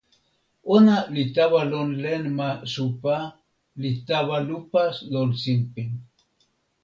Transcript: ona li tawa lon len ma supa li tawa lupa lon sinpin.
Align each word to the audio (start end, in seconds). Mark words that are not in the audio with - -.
ona 0.75 0.95
li 1.15 1.23
tawa 1.35 1.61
lon 1.71 1.89
len 2.03 2.23
ma 2.37 2.49
supa 2.73 3.15
li 3.81 3.91
tawa 4.07 4.37
lupa 4.47 4.83
lon 5.13 5.29
sinpin. 5.41 5.89